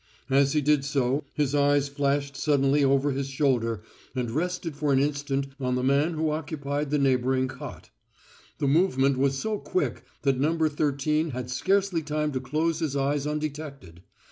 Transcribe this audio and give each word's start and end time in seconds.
As 0.31 0.53
he 0.53 0.61
did 0.61 0.83
so 0.83 1.25
his 1.35 1.53
eyes 1.53 1.87
flashed 1.87 2.35
suddenly 2.35 2.83
over 2.83 3.11
his 3.11 3.27
shoulder 3.27 3.83
and 4.15 4.31
rested 4.31 4.75
for 4.75 4.91
an 4.91 4.97
instant 4.97 5.49
on 5.59 5.75
the 5.75 5.83
man 5.83 6.15
who 6.15 6.31
occupied 6.31 6.89
the 6.89 6.97
neighboring 6.97 7.47
cot. 7.47 7.91
The 8.57 8.67
movement 8.67 9.15
was 9.19 9.37
so 9.37 9.59
quick 9.59 10.03
that 10.23 10.39
No. 10.39 10.57
Thirteen 10.67 11.29
had 11.37 11.51
scarcely 11.51 12.01
time 12.01 12.31
to 12.31 12.39
close 12.39 12.79
his 12.79 12.95
eyes 12.97 13.27
undetected. 13.27 14.01